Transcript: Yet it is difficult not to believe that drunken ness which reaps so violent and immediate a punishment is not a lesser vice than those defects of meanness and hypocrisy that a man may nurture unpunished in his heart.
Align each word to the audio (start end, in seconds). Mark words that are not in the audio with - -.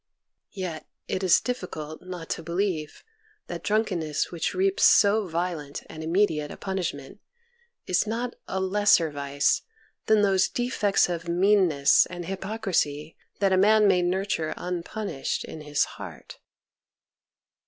Yet 0.55 0.87
it 1.07 1.21
is 1.21 1.39
difficult 1.39 2.01
not 2.01 2.27
to 2.31 2.41
believe 2.41 3.03
that 3.45 3.61
drunken 3.63 3.99
ness 3.99 4.31
which 4.31 4.55
reaps 4.55 4.83
so 4.83 5.27
violent 5.27 5.83
and 5.91 6.03
immediate 6.03 6.49
a 6.49 6.57
punishment 6.57 7.19
is 7.85 8.07
not 8.07 8.33
a 8.47 8.59
lesser 8.59 9.11
vice 9.11 9.61
than 10.07 10.23
those 10.23 10.49
defects 10.49 11.07
of 11.07 11.27
meanness 11.27 12.07
and 12.07 12.25
hypocrisy 12.25 13.15
that 13.41 13.53
a 13.53 13.57
man 13.57 13.87
may 13.87 14.01
nurture 14.01 14.55
unpunished 14.57 15.43
in 15.45 15.61
his 15.61 15.83
heart. 15.85 16.39